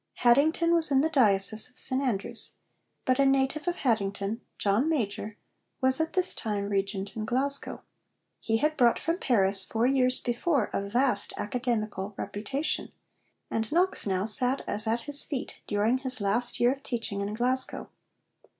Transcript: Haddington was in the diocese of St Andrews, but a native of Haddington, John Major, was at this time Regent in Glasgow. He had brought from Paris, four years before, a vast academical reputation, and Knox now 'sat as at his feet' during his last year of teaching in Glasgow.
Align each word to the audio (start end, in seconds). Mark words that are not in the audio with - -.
Haddington 0.15 0.73
was 0.73 0.89
in 0.89 1.01
the 1.01 1.11
diocese 1.11 1.69
of 1.69 1.77
St 1.77 2.01
Andrews, 2.01 2.53
but 3.05 3.19
a 3.19 3.23
native 3.27 3.67
of 3.67 3.75
Haddington, 3.75 4.41
John 4.57 4.89
Major, 4.89 5.37
was 5.79 6.01
at 6.01 6.13
this 6.13 6.33
time 6.33 6.69
Regent 6.69 7.15
in 7.15 7.23
Glasgow. 7.23 7.83
He 8.39 8.57
had 8.57 8.75
brought 8.77 8.97
from 8.97 9.19
Paris, 9.19 9.63
four 9.63 9.85
years 9.85 10.17
before, 10.17 10.71
a 10.73 10.81
vast 10.81 11.33
academical 11.37 12.15
reputation, 12.17 12.91
and 13.51 13.71
Knox 13.71 14.07
now 14.07 14.25
'sat 14.25 14.63
as 14.67 14.87
at 14.87 15.01
his 15.01 15.21
feet' 15.21 15.57
during 15.67 15.99
his 15.99 16.19
last 16.19 16.59
year 16.59 16.73
of 16.73 16.81
teaching 16.81 17.21
in 17.21 17.35
Glasgow. 17.35 17.91